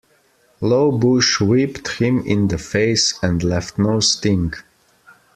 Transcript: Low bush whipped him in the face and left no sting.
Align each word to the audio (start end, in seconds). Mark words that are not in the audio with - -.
Low 0.61 0.91
bush 0.91 1.39
whipped 1.39 1.99
him 2.01 2.23
in 2.25 2.47
the 2.47 2.57
face 2.57 3.19
and 3.21 3.43
left 3.43 3.77
no 3.77 3.99
sting. 3.99 4.55